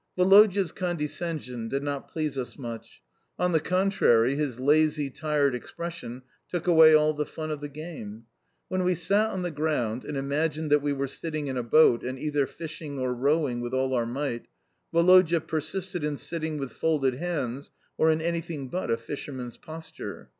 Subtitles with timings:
[0.15, 3.03] Woloda's condescension did not please us much.
[3.37, 8.23] On the contrary, his lazy, tired expression took away all the fun of the game.
[8.67, 12.01] When we sat on the ground and imagined that we were sitting in a boat
[12.03, 14.47] and either fishing or rowing with all our might,
[14.91, 20.29] Woloda persisted in sitting with folded hands or in anything but a fisherman's posture.